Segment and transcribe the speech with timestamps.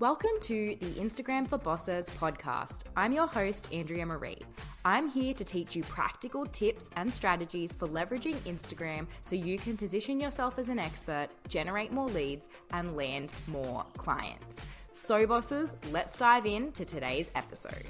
[0.00, 2.84] Welcome to the Instagram for Bosses podcast.
[2.96, 4.38] I'm your host, Andrea Marie.
[4.82, 9.76] I'm here to teach you practical tips and strategies for leveraging Instagram so you can
[9.76, 14.64] position yourself as an expert, generate more leads, and land more clients.
[14.94, 17.84] So, bosses, let's dive into today's episode.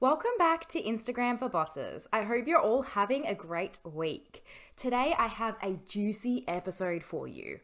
[0.00, 2.08] Welcome back to Instagram for Bosses.
[2.12, 4.44] I hope you're all having a great week.
[4.74, 7.60] Today, I have a juicy episode for you.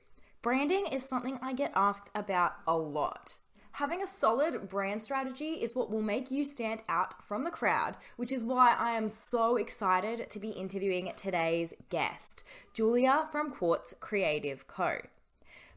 [0.47, 3.39] Branding is something I get asked about a lot.
[3.73, 7.97] Having a solid brand strategy is what will make you stand out from the crowd,
[8.15, 13.93] which is why I am so excited to be interviewing today's guest, Julia from Quartz
[13.99, 14.99] Creative Co.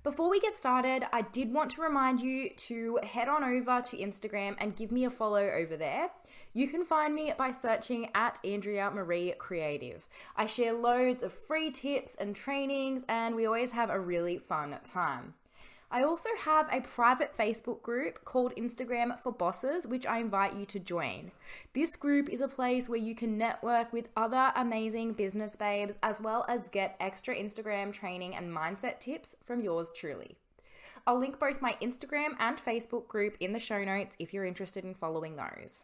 [0.04, 3.98] Before we get started, I did want to remind you to head on over to
[3.98, 6.12] Instagram and give me a follow over there.
[6.52, 10.08] You can find me by searching at Andrea Marie Creative.
[10.36, 14.76] I share loads of free tips and trainings, and we always have a really fun
[14.84, 15.36] time.
[15.92, 20.66] I also have a private Facebook group called Instagram for Bosses, which I invite you
[20.68, 21.32] to join.
[21.74, 26.20] This group is a place where you can network with other amazing business babes, as
[26.20, 30.38] well as get extra Instagram training and mindset tips from yours truly.
[31.06, 34.84] I'll link both my Instagram and Facebook group in the show notes if you're interested
[34.84, 35.84] in following those.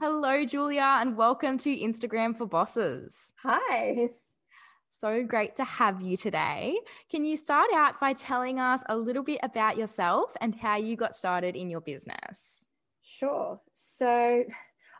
[0.00, 3.34] Hello, Julia, and welcome to Instagram for Bosses.
[3.42, 4.08] Hi.
[4.92, 6.78] So great to have you today.
[7.10, 10.96] Can you start out by telling us a little bit about yourself and how you
[10.96, 12.64] got started in your business?
[13.02, 13.60] Sure.
[13.74, 14.44] So,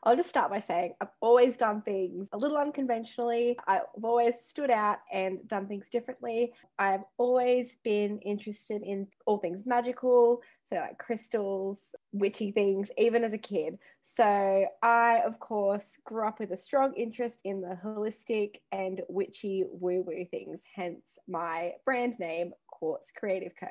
[0.03, 3.59] I'll just start by saying I've always done things a little unconventionally.
[3.67, 6.55] I've always stood out and done things differently.
[6.79, 13.35] I've always been interested in all things magical, so like crystals, witchy things, even as
[13.35, 13.79] a kid.
[14.03, 19.65] So I, of course, grew up with a strong interest in the holistic and witchy
[19.69, 23.67] woo woo things, hence my brand name, Quartz Creative Co.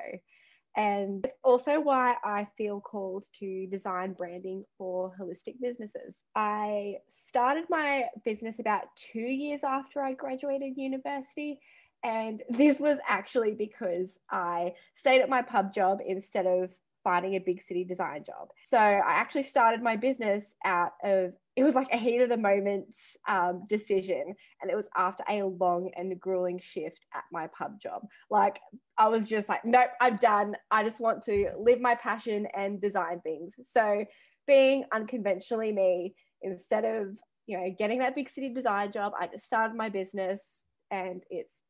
[0.76, 6.20] And it's also why I feel called to design branding for holistic businesses.
[6.34, 11.60] I started my business about two years after I graduated university.
[12.04, 16.70] And this was actually because I stayed at my pub job instead of
[17.02, 18.48] finding a big city design job.
[18.64, 22.36] So I actually started my business out of it was like a heat of the
[22.36, 22.94] moment
[23.28, 28.06] um, decision, and it was after a long and grueling shift at my pub job.
[28.30, 28.60] Like
[28.96, 30.54] I was just like, nope, I'm done.
[30.70, 33.56] I just want to live my passion and design things.
[33.64, 34.04] So
[34.46, 37.08] being unconventionally me, instead of
[37.46, 41.62] you know getting that big city design job, I just started my business, and it's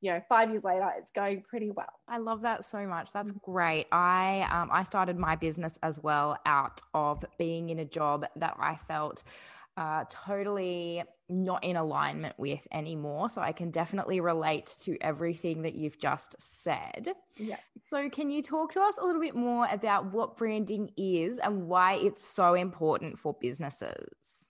[0.00, 3.32] you know five years later it's going pretty well i love that so much that's
[3.42, 8.24] great i um, i started my business as well out of being in a job
[8.36, 9.24] that i felt
[9.78, 13.28] uh, totally not in alignment with anymore.
[13.30, 17.10] So I can definitely relate to everything that you've just said.
[17.36, 17.58] Yeah.
[17.88, 21.68] So, can you talk to us a little bit more about what branding is and
[21.68, 24.47] why it's so important for businesses?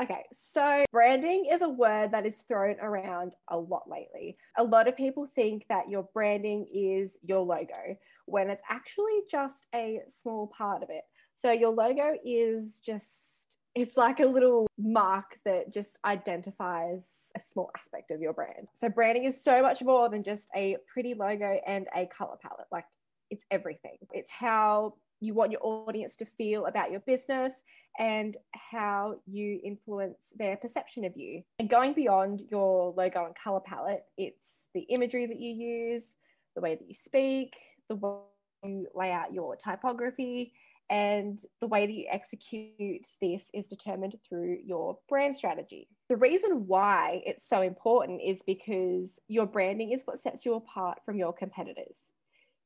[0.00, 4.36] Okay, so branding is a word that is thrown around a lot lately.
[4.58, 7.96] A lot of people think that your branding is your logo
[8.26, 11.04] when it's actually just a small part of it.
[11.34, 17.00] So your logo is just, it's like a little mark that just identifies
[17.34, 18.68] a small aspect of your brand.
[18.74, 22.66] So branding is so much more than just a pretty logo and a color palette.
[22.70, 22.84] Like
[23.30, 23.96] it's everything.
[24.12, 27.52] It's how you want your audience to feel about your business
[27.98, 31.42] and how you influence their perception of you.
[31.58, 36.12] And going beyond your logo and color palette, it's the imagery that you use,
[36.54, 37.54] the way that you speak,
[37.88, 38.18] the way
[38.64, 40.52] you lay out your typography,
[40.88, 45.88] and the way that you execute this is determined through your brand strategy.
[46.08, 50.98] The reason why it's so important is because your branding is what sets you apart
[51.04, 51.98] from your competitors.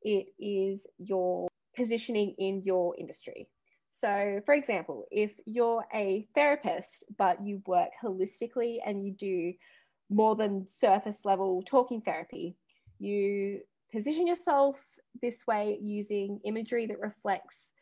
[0.02, 1.48] It is your
[1.80, 3.48] positioning in your industry.
[3.90, 9.52] So, for example, if you're a therapist, but you work holistically and you do
[10.10, 12.56] more than surface level talking therapy,
[12.98, 13.60] you
[13.92, 14.76] position yourself
[15.22, 17.72] this way using imagery that reflects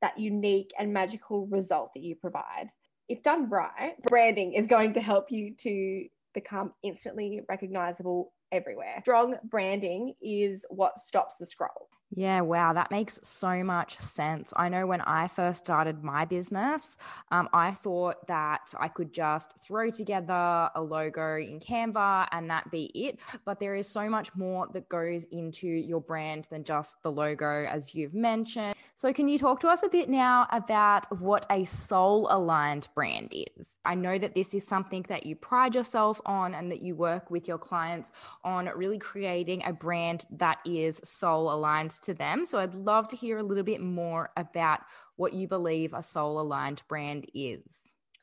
[0.00, 2.70] that unique and magical result that you provide.
[3.08, 8.98] If done right, branding is going to help you to become instantly recognizable everywhere.
[9.02, 11.88] Strong branding is what stops the scroll.
[12.14, 14.52] Yeah, wow, that makes so much sense.
[14.54, 16.98] I know when I first started my business,
[17.30, 22.70] um, I thought that I could just throw together a logo in Canva and that
[22.70, 23.18] be it.
[23.46, 27.64] But there is so much more that goes into your brand than just the logo,
[27.64, 28.74] as you've mentioned.
[28.94, 33.32] So, can you talk to us a bit now about what a soul aligned brand
[33.56, 33.78] is?
[33.86, 37.30] I know that this is something that you pride yourself on and that you work
[37.30, 38.12] with your clients
[38.44, 42.44] on really creating a brand that is soul aligned to them.
[42.44, 44.80] So, I'd love to hear a little bit more about
[45.16, 47.62] what you believe a soul aligned brand is.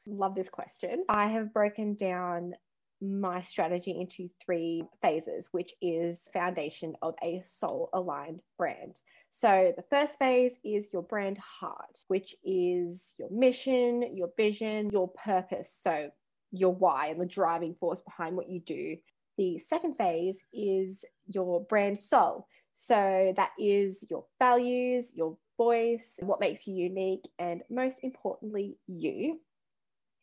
[0.06, 1.04] Love this question.
[1.10, 2.54] I have broken down
[3.02, 9.00] my strategy into three phases, which is foundation of a soul aligned brand.
[9.32, 15.10] So the first phase is your brand heart, which is your mission, your vision, your
[15.10, 15.80] purpose.
[15.82, 16.10] So
[16.52, 18.98] your why and the driving force behind what you do.
[19.38, 22.48] The second phase is your brand soul.
[22.82, 29.42] So that is your values, your voice, what makes you unique, and most importantly, you.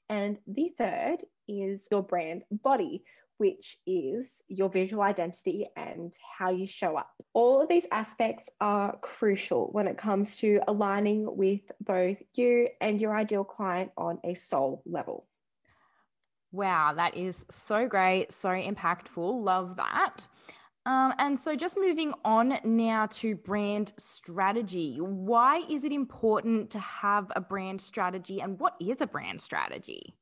[0.08, 3.04] And the third is your brand body,
[3.36, 7.10] which is your visual identity and how you show up.
[7.34, 12.98] All of these aspects are crucial when it comes to aligning with both you and
[12.98, 15.26] your ideal client on a soul level.
[16.52, 19.44] Wow, that is so great, so impactful.
[19.44, 20.26] Love that.
[20.86, 24.98] Um, and so, just moving on now to brand strategy.
[25.00, 30.14] Why is it important to have a brand strategy, and what is a brand strategy?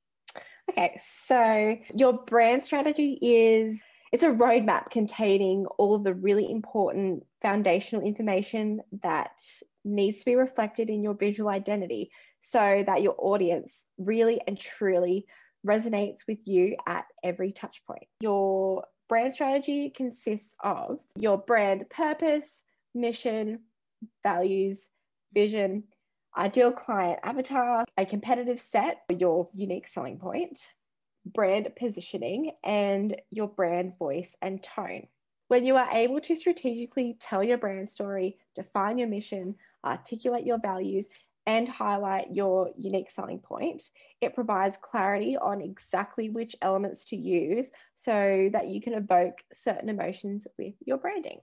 [0.71, 7.25] Okay, so your brand strategy is it's a roadmap containing all of the really important
[7.43, 9.43] foundational information that
[9.85, 12.11] needs to be reflected in your visual identity
[12.41, 15.27] so that your audience really and truly
[15.67, 18.05] resonates with you at every touch point.
[18.21, 22.63] Your brand strategy consists of your brand purpose,
[22.95, 23.61] mission,
[24.23, 24.87] values,
[25.33, 25.85] vision,
[26.37, 30.59] ideal client avatar, a competitive set, your unique selling point,
[31.27, 35.07] brand positioning, and your brand voice and tone.
[35.49, 40.59] When you are able to strategically tell your brand story, define your mission, articulate your
[40.59, 41.07] values,
[41.47, 43.83] and highlight your unique selling point,
[44.21, 49.89] it provides clarity on exactly which elements to use so that you can evoke certain
[49.89, 51.41] emotions with your branding.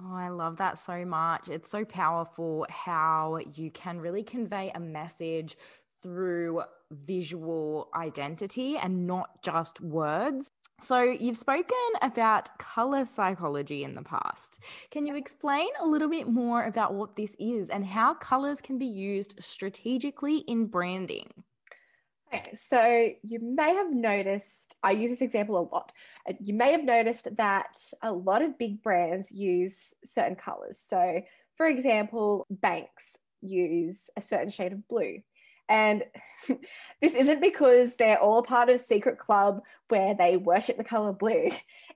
[0.00, 1.48] Oh, I love that so much.
[1.48, 5.56] It's so powerful how you can really convey a message
[6.02, 10.50] through visual identity and not just words.
[10.82, 14.58] So, you've spoken about color psychology in the past.
[14.90, 18.78] Can you explain a little bit more about what this is and how colors can
[18.78, 21.28] be used strategically in branding?
[22.34, 25.92] Okay, so you may have noticed, I use this example a lot.
[26.40, 30.84] You may have noticed that a lot of big brands use certain colors.
[30.88, 31.22] So,
[31.56, 35.20] for example, banks use a certain shade of blue.
[35.72, 36.04] And
[37.00, 41.12] this isn't because they're all part of a secret club where they worship the color
[41.12, 41.50] blue.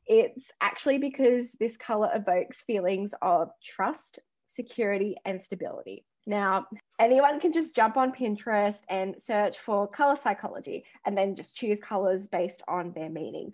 [0.06, 6.06] It's actually because this color evokes feelings of trust, security, and stability.
[6.26, 6.66] Now,
[6.98, 11.78] anyone can just jump on Pinterest and search for color psychology and then just choose
[11.78, 13.52] colors based on their meaning.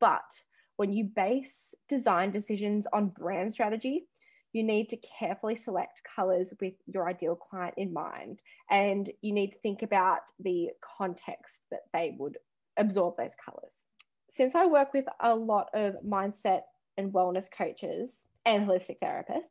[0.00, 0.40] But
[0.76, 4.06] when you base design decisions on brand strategy,
[4.56, 8.40] you need to carefully select colors with your ideal client in mind.
[8.70, 12.38] And you need to think about the context that they would
[12.78, 13.84] absorb those colors.
[14.30, 16.62] Since I work with a lot of mindset
[16.96, 18.14] and wellness coaches
[18.46, 19.42] and holistic therapists,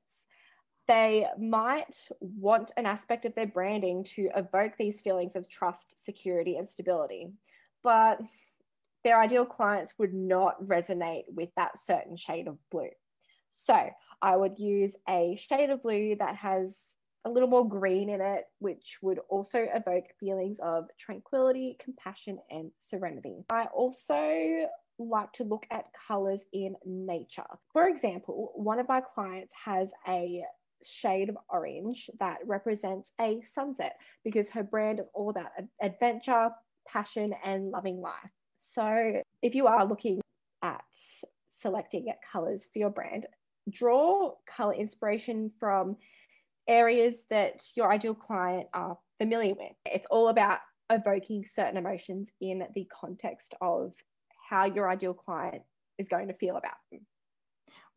[0.88, 6.58] they might want an aspect of their branding to evoke these feelings of trust, security,
[6.58, 7.30] and stability.
[7.84, 8.20] But
[9.04, 12.90] their ideal clients would not resonate with that certain shade of blue.
[13.52, 13.90] So
[14.22, 16.96] I would use a shade of blue that has
[17.26, 22.72] a little more green in it, which would also evoke feelings of tranquility, compassion, and
[22.80, 23.44] serenity.
[23.50, 24.68] I also
[25.00, 27.44] like to look at colors in nature.
[27.74, 30.44] For example, one of my clients has a
[30.84, 35.50] shade of orange that represents a sunset because her brand is all about
[35.82, 36.50] adventure,
[36.88, 38.32] passion, and loving life.
[38.58, 40.22] So, if you are looking
[40.62, 40.84] at
[41.50, 43.26] selecting colors for your brand,
[43.70, 45.98] draw color inspiration from
[46.68, 49.74] areas that your ideal client are familiar with.
[49.86, 50.60] It's all about
[50.92, 53.94] evoking certain emotions in the context of
[54.50, 55.64] how your ideal client
[55.98, 57.02] is going to feel about them.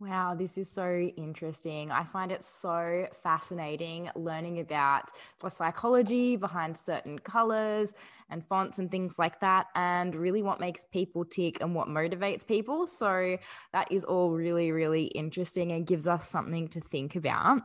[0.00, 1.90] Wow, this is so interesting.
[1.90, 7.92] I find it so fascinating learning about the psychology behind certain colors
[8.30, 12.46] and fonts and things like that, and really what makes people tick and what motivates
[12.46, 12.86] people.
[12.86, 13.38] So,
[13.72, 17.60] that is all really, really interesting and gives us something to think about.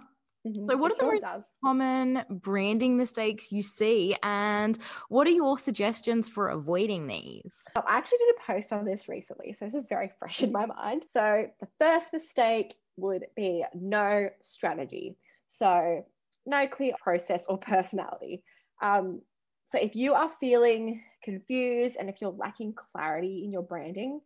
[0.45, 0.65] Mm-hmm.
[0.65, 1.43] So, what it are the sure most does.
[1.63, 7.67] common branding mistakes you see, and what are your suggestions for avoiding these?
[7.77, 10.65] I actually did a post on this recently, so this is very fresh in my
[10.65, 11.05] mind.
[11.09, 15.17] So, the first mistake would be no strategy.
[15.47, 16.05] So,
[16.45, 18.43] no clear process or personality.
[18.81, 19.21] Um,
[19.67, 24.19] so, if you are feeling confused and if you're lacking clarity in your branding,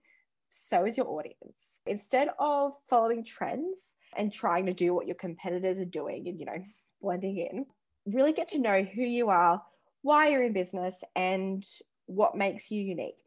[0.50, 1.80] so is your audience.
[1.86, 6.46] Instead of following trends, and trying to do what your competitors are doing and, you
[6.46, 6.64] know,
[7.02, 7.66] blending in.
[8.06, 9.62] Really get to know who you are,
[10.02, 11.66] why you're in business, and
[12.06, 13.18] what makes you unique.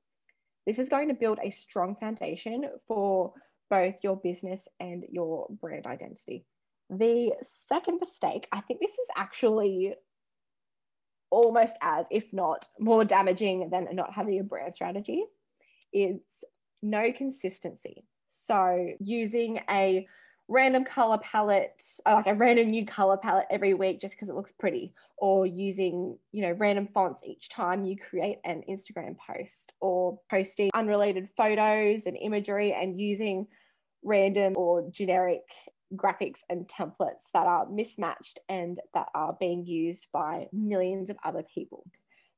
[0.67, 3.33] This is going to build a strong foundation for
[3.69, 6.45] both your business and your brand identity.
[6.91, 7.33] The
[7.69, 9.95] second mistake, I think this is actually
[11.31, 15.25] almost as, if not more damaging than not having a brand strategy,
[15.93, 16.21] is
[16.83, 18.05] no consistency.
[18.31, 20.07] So, using a
[20.51, 24.35] random color palette, uh, like a random new color palette every week just because it
[24.35, 29.75] looks pretty, or using, you know, random fonts each time you create an Instagram post,
[29.81, 33.47] or posting unrelated photos and imagery and using
[34.03, 35.43] random or generic
[35.95, 41.45] graphics and templates that are mismatched and that are being used by millions of other
[41.55, 41.89] people.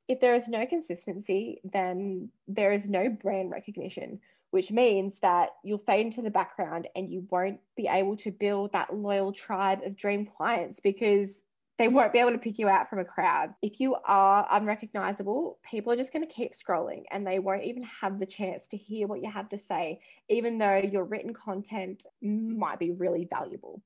[0.07, 4.21] If there is no consistency, then there is no brand recognition
[4.53, 8.71] which means that you'll fade into the background and you won't be able to build
[8.73, 11.43] that loyal tribe of dream clients because
[11.79, 13.55] they won't be able to pick you out from a crowd.
[13.63, 17.83] If you are unrecognizable, people are just going to keep scrolling and they won't even
[17.83, 22.05] have the chance to hear what you have to say, even though your written content
[22.21, 23.81] might be really valuable.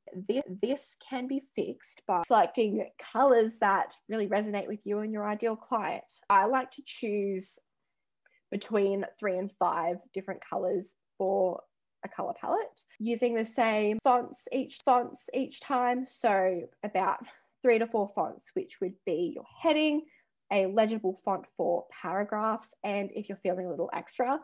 [0.61, 5.57] This can be fixed by selecting colors that really resonate with you and your ideal
[5.57, 6.21] client.
[6.29, 7.57] I like to choose
[8.51, 11.61] between three and five different colors for
[12.05, 16.07] a color palette using the same fonts each fonts each time.
[16.07, 17.19] So about
[17.63, 20.03] three to four fonts which would be your heading
[20.53, 24.39] a legible font for paragraphs and if you're feeling a little extra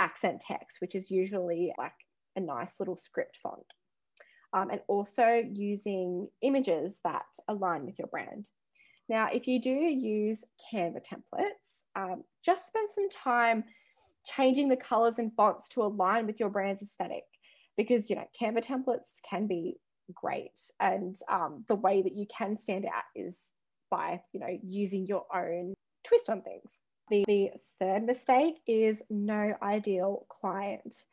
[0.00, 1.92] accent text which is usually like
[2.36, 3.62] a nice little script font.
[4.52, 8.48] Um, and also using images that align with your brand.
[9.08, 13.64] Now if you do use canva templates um, just spend some time
[14.26, 17.24] changing the colors and fonts to align with your brand's aesthetic.
[17.76, 19.76] Because you know canva templates can be
[20.14, 23.50] great and um, the way that you can stand out is
[23.90, 25.74] by you know using your own
[26.04, 26.78] twist on things.
[27.10, 31.04] The, the third mistake is no ideal client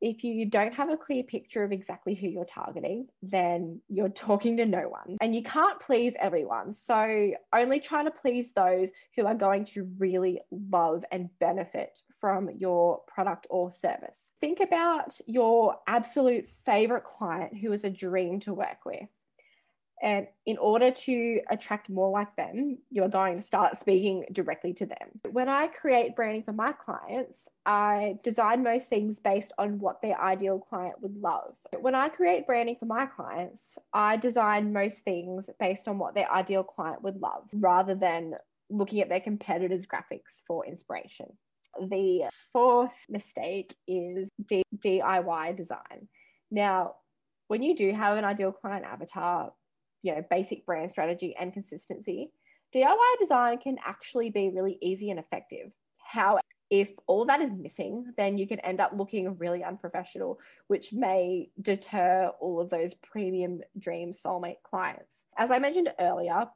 [0.00, 4.56] if you don't have a clear picture of exactly who you're targeting, then you're talking
[4.56, 6.72] to no one and you can't please everyone.
[6.72, 12.50] So only try to please those who are going to really love and benefit from
[12.58, 14.30] your product or service.
[14.40, 19.08] Think about your absolute favorite client who is a dream to work with.
[20.02, 24.86] And in order to attract more like them, you're going to start speaking directly to
[24.86, 25.20] them.
[25.32, 30.20] When I create branding for my clients, I design most things based on what their
[30.20, 31.54] ideal client would love.
[31.80, 36.30] When I create branding for my clients, I design most things based on what their
[36.32, 38.34] ideal client would love rather than
[38.70, 41.26] looking at their competitors' graphics for inspiration.
[41.80, 46.08] The fourth mistake is D- DIY design.
[46.50, 46.94] Now,
[47.48, 49.52] when you do have an ideal client avatar,
[50.02, 52.30] you know basic brand strategy and consistency
[52.74, 55.70] diy design can actually be really easy and effective.
[56.04, 56.38] How
[56.70, 61.48] if all that is missing then you can end up looking really unprofessional which may
[61.62, 65.24] deter all of those premium dream soulmate clients.
[65.38, 66.46] As i mentioned earlier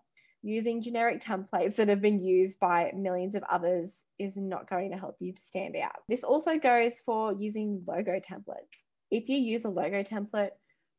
[0.43, 4.99] using generic templates that have been used by millions of others is not going to
[4.99, 5.93] help you to stand out.
[6.09, 8.83] This also goes for using logo templates.
[9.11, 10.51] If you use a logo template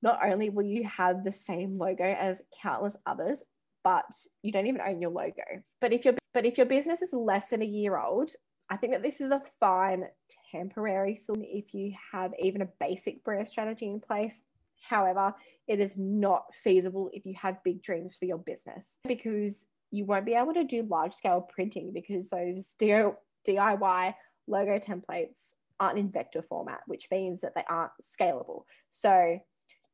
[0.04, 3.44] not only will you have the same logo as countless others,
[3.84, 4.06] but
[4.44, 5.44] you don't even own your logo.
[5.82, 8.32] But if your but if your business is less than a year old,
[8.70, 10.06] I think that this is a fine
[10.52, 14.42] temporary solution if you have even a basic brand strategy in place.
[14.90, 15.34] However,
[15.68, 20.26] it is not feasible if you have big dreams for your business because you won't
[20.26, 24.14] be able to do large scale printing because those DIY
[24.48, 28.64] logo templates aren't in vector format, which means that they aren't scalable.
[28.92, 29.40] So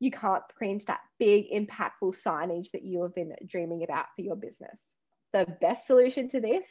[0.00, 4.36] you can't print that big, impactful signage that you have been dreaming about for your
[4.36, 4.94] business.
[5.32, 6.66] The best solution to this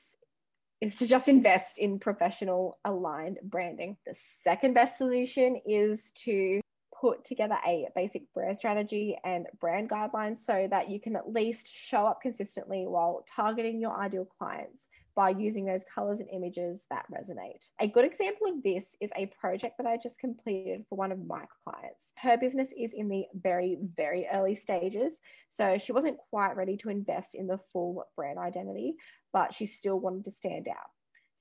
[0.82, 3.98] is to just invest in professional aligned branding.
[4.06, 6.60] The second best solution is to
[7.00, 11.68] put together a basic brand strategy and brand guidelines so that you can at least
[11.68, 17.06] show up consistently while targeting your ideal clients by using those colors and images that
[17.12, 17.70] resonate.
[17.80, 21.26] A good example of this is a project that I just completed for one of
[21.26, 22.12] my clients.
[22.18, 25.20] Her business is in the very, very early stages.
[25.50, 28.96] So she wasn't quite ready to invest in the full brand identity,
[29.34, 30.90] but she still wanted to stand out.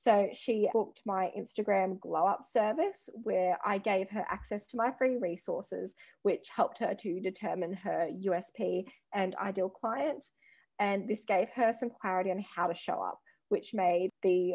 [0.00, 4.92] So she booked my Instagram glow up service where I gave her access to my
[4.96, 10.24] free resources, which helped her to determine her USP and ideal client.
[10.78, 14.54] And this gave her some clarity on how to show up, which made the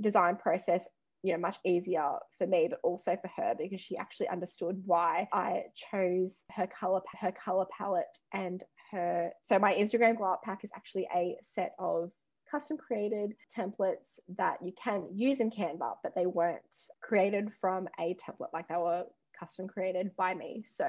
[0.00, 0.82] design process
[1.22, 5.26] you know much easier for me but also for her because she actually understood why
[5.32, 10.64] I chose her color her color palette and her so my Instagram glow up pack
[10.64, 12.10] is actually a set of
[12.54, 16.60] custom created templates that you can use in Canva, but they weren't
[17.02, 19.04] created from a template, like they were
[19.38, 20.64] custom created by me.
[20.66, 20.86] So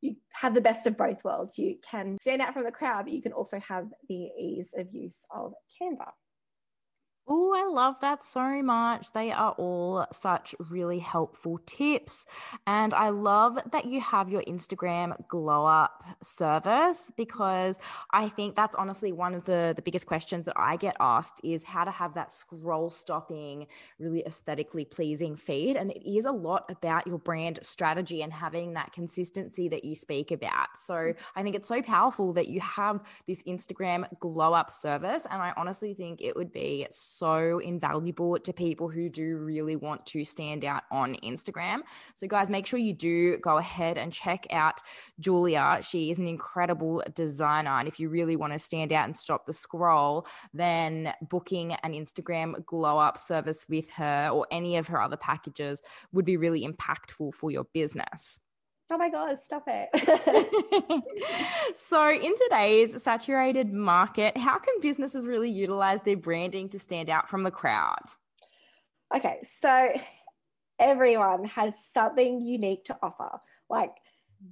[0.00, 1.58] you have the best of both worlds.
[1.58, 4.86] You can stand out from the crowd, but you can also have the ease of
[4.92, 6.10] use of Canva.
[7.32, 9.12] Oh, I love that so much.
[9.12, 12.26] They are all such really helpful tips.
[12.66, 17.78] And I love that you have your Instagram glow up service because
[18.12, 21.62] I think that's honestly one of the, the biggest questions that I get asked is
[21.62, 23.68] how to have that scroll stopping,
[24.00, 25.76] really aesthetically pleasing feed.
[25.76, 29.94] And it is a lot about your brand strategy and having that consistency that you
[29.94, 30.68] speak about.
[30.76, 31.20] So mm-hmm.
[31.36, 35.26] I think it's so powerful that you have this Instagram glow up service.
[35.30, 37.09] And I honestly think it would be so
[37.58, 41.80] invaluable to people who do really want to stand out on Instagram.
[42.14, 44.80] So, guys, make sure you do go ahead and check out
[45.18, 45.80] Julia.
[45.82, 47.78] She is an incredible designer.
[47.78, 51.92] And if you really want to stand out and stop the scroll, then booking an
[51.92, 56.66] Instagram glow up service with her or any of her other packages would be really
[56.66, 58.40] impactful for your business
[58.90, 59.88] oh my god stop it.
[61.76, 67.28] So in today's saturated market how can businesses really utilize their branding to stand out
[67.28, 68.04] from the crowd?
[69.16, 69.88] Okay so
[70.78, 73.40] everyone has something unique to offer.
[73.68, 73.92] Like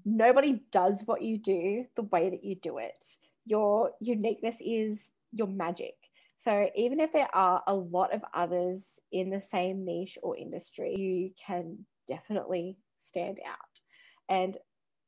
[0.04, 3.04] nobody does what you do the way that you do it.
[3.44, 5.94] Your uniqueness is your magic.
[6.38, 10.94] So even if there are a lot of others in the same niche or industry
[10.96, 13.80] you can definitely stand out
[14.28, 14.56] and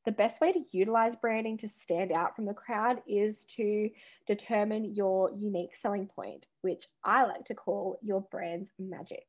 [0.07, 3.91] the best way to utilize branding to stand out from the crowd is to
[4.27, 9.27] determine your unique selling point, which I like to call your brand's magic.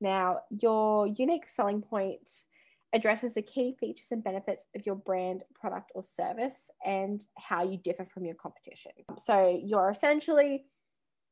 [0.00, 2.28] Now, your unique selling point
[2.92, 7.78] addresses the key features and benefits of your brand, product, or service and how you
[7.78, 8.92] differ from your competition.
[9.18, 10.66] So, you're essentially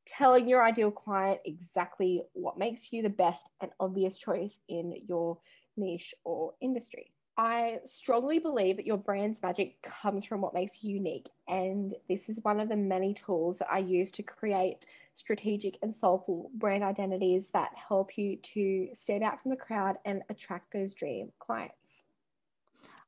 [0.07, 5.39] telling your ideal client exactly what makes you the best and obvious choice in your
[5.77, 7.14] niche or industry.
[7.37, 11.29] I strongly believe that your brand's magic comes from what makes you unique.
[11.49, 15.95] And this is one of the many tools that I use to create strategic and
[15.95, 20.95] soulful brand identities that help you to stand out from the crowd and attract those
[20.95, 22.05] dream clients.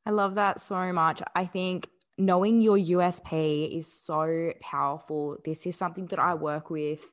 [0.05, 1.23] I love that so much.
[1.35, 5.39] I think knowing your USP is so powerful.
[5.45, 7.12] This is something that I work with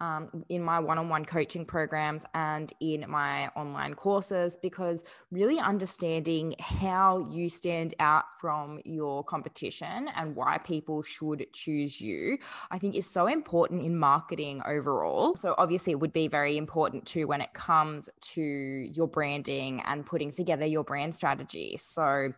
[0.00, 5.58] um, in my one on one coaching programs and in my online courses because really
[5.58, 12.38] understanding how you stand out from your competition and why people should choose you,
[12.70, 15.36] I think is so important in marketing overall.
[15.36, 20.06] So, obviously, it would be very important too when it comes to your branding and
[20.06, 21.76] putting together your brand strategy.
[21.78, 22.32] So,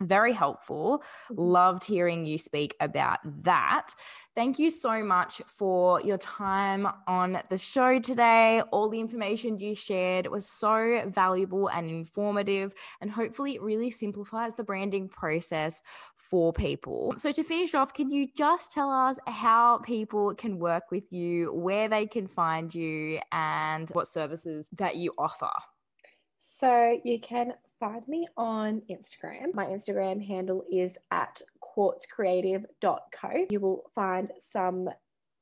[0.00, 1.02] very helpful.
[1.30, 1.40] Mm-hmm.
[1.40, 3.90] Loved hearing you speak about that.
[4.34, 8.62] Thank you so much for your time on the show today.
[8.70, 14.54] All the information you shared was so valuable and informative, and hopefully, it really simplifies
[14.54, 15.82] the branding process
[16.30, 17.12] for people.
[17.16, 21.52] So, to finish off, can you just tell us how people can work with you,
[21.52, 25.50] where they can find you, and what services that you offer?
[26.38, 29.54] So, you can find me on Instagram.
[29.54, 31.40] My Instagram handle is at
[31.76, 33.46] quartzcreative.co.
[33.50, 34.90] You will find some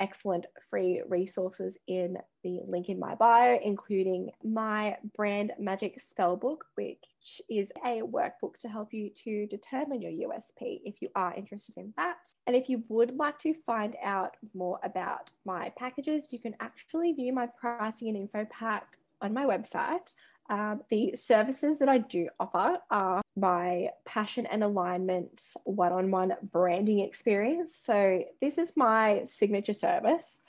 [0.01, 7.42] excellent free resources in the link in my bio, including my brand magic spellbook, which
[7.51, 11.92] is a workbook to help you to determine your USP if you are interested in
[11.96, 12.33] that.
[12.46, 17.12] And if you would like to find out more about my packages, you can actually
[17.12, 20.14] view my pricing and info pack on my website.
[20.50, 26.32] Um, the services that I do offer are my passion and alignment one on one
[26.42, 27.76] branding experience.
[27.76, 30.40] So, this is my signature service.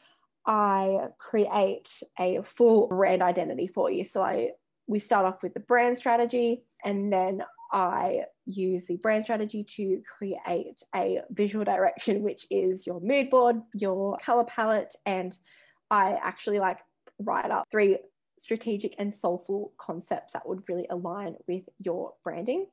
[0.45, 4.05] I create a full brand identity for you.
[4.05, 4.51] So, I
[4.87, 10.01] we start off with the brand strategy and then I use the brand strategy to
[10.17, 15.37] create a visual direction, which is your mood board, your color palette, and
[15.91, 16.79] I actually like
[17.19, 17.97] write up three
[18.39, 22.65] strategic and soulful concepts that would really align with your branding.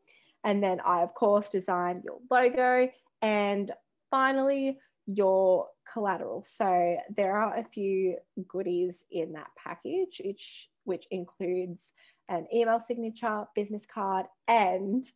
[0.45, 2.89] And then I, of course, design your logo
[3.23, 3.73] and
[4.11, 6.45] finally your collateral.
[6.47, 8.17] So there are a few
[8.49, 11.93] goodies in that package, which, which includes
[12.29, 15.07] an email signature, business card, and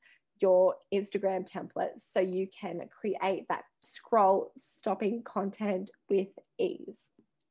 [0.40, 7.10] your Instagram templates so you can create that scroll stopping content with ease.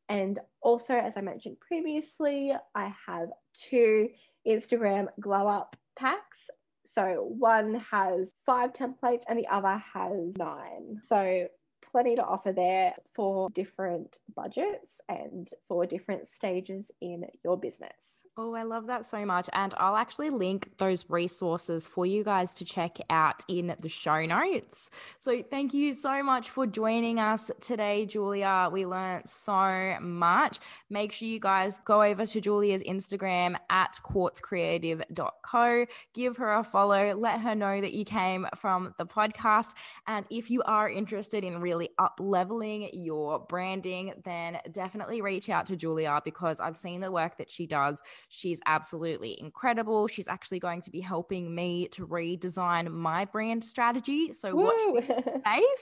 [0.10, 4.10] And also, as I mentioned previously, I have two
[4.48, 6.50] Instagram glow up packs.
[6.86, 11.00] So one has five templates and the other has nine.
[11.08, 11.48] So
[11.91, 18.25] plenty to offer there for different budgets and for different stages in your business.
[18.38, 19.49] Oh, I love that so much.
[19.54, 24.25] And I'll actually link those resources for you guys to check out in the show
[24.25, 24.89] notes.
[25.17, 28.69] So thank you so much for joining us today, Julia.
[28.71, 30.60] We learned so much.
[30.89, 35.86] Make sure you guys go over to Julia's Instagram at quartzcreative.co.
[36.13, 37.13] Give her a follow.
[37.15, 39.73] Let her know that you came from the podcast.
[40.08, 45.50] And if you are interested in really really up leveling your branding, then definitely reach
[45.50, 48.02] out to Julia because I've seen the work that she does.
[48.28, 50.08] She's absolutely incredible.
[50.08, 54.34] She's actually going to be helping me to redesign my brand strategy.
[54.34, 54.94] So Woo!
[54.94, 55.18] watch this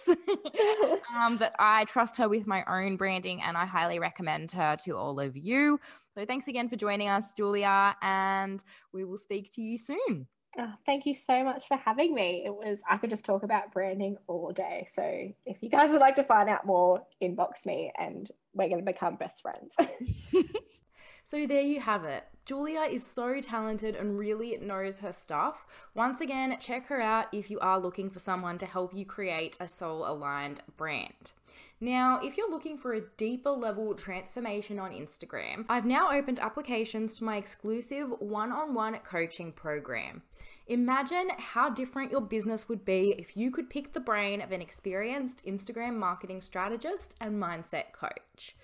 [0.06, 0.18] space.
[1.16, 4.96] um, but I trust her with my own branding and I highly recommend her to
[4.96, 5.80] all of you.
[6.16, 10.28] So thanks again for joining us, Julia, and we will speak to you soon.
[10.60, 12.44] Oh, thank you so much for having me.
[12.46, 14.88] It was, I could just talk about branding all day.
[14.92, 15.04] So
[15.46, 18.92] if you guys would like to find out more, inbox me and we're going to
[18.92, 19.76] become best friends.
[21.26, 22.24] so there you have it.
[22.46, 25.66] Julia is so talented and really knows her stuff.
[25.94, 29.58] Once again, check her out if you are looking for someone to help you create
[29.60, 31.34] a soul aligned brand.
[31.80, 37.16] Now, if you're looking for a deeper level transformation on Instagram, I've now opened applications
[37.18, 40.24] to my exclusive one on one coaching program.
[40.66, 44.62] Imagine how different your business would be if you could pick the brain of an
[44.62, 48.56] experienced Instagram marketing strategist and mindset coach.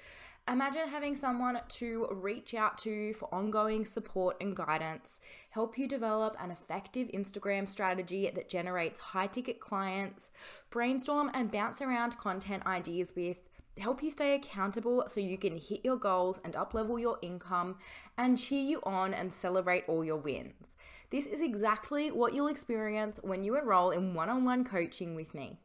[0.51, 6.36] Imagine having someone to reach out to for ongoing support and guidance, help you develop
[6.38, 10.32] an effective Instagram strategy that generates high ticket clients,
[10.69, 13.38] brainstorm and bounce around content ideas with,
[13.79, 17.77] help you stay accountable so you can hit your goals and uplevel your income,
[18.17, 20.75] and cheer you on and celebrate all your wins.
[21.10, 25.34] This is exactly what you'll experience when you enroll in one on one coaching with
[25.34, 25.62] me.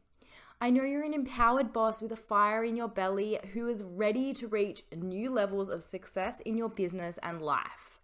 [0.61, 4.33] I know you're an empowered boss with a fire in your belly who is ready
[4.35, 8.01] to reach new levels of success in your business and life.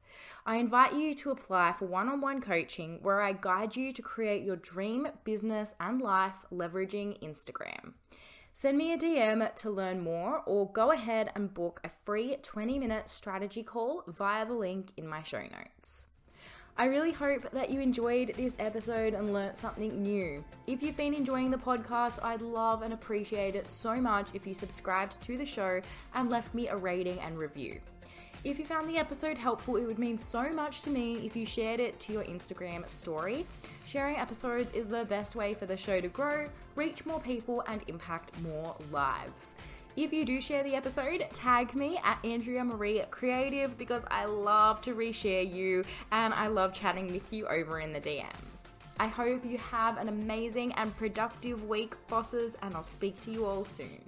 [0.46, 4.02] I invite you to apply for one on one coaching where I guide you to
[4.02, 7.94] create your dream business and life leveraging Instagram.
[8.52, 12.78] Send me a DM to learn more or go ahead and book a free 20
[12.78, 16.06] minute strategy call via the link in my show notes.
[16.76, 20.42] I really hope that you enjoyed this episode and learnt something new.
[20.66, 24.54] If you've been enjoying the podcast, I'd love and appreciate it so much if you
[24.54, 25.80] subscribed to the show
[26.16, 27.78] and left me a rating and review.
[28.42, 31.46] If you found the episode helpful, it would mean so much to me if you
[31.46, 33.46] shared it to your Instagram story.
[33.87, 37.82] Sharing episodes is the best way for the show to grow, reach more people, and
[37.87, 39.54] impact more lives.
[39.96, 44.80] If you do share the episode, tag me at Andrea Marie Creative because I love
[44.83, 48.64] to reshare you and I love chatting with you over in the DMs.
[48.98, 53.46] I hope you have an amazing and productive week, bosses, and I'll speak to you
[53.46, 54.00] all soon.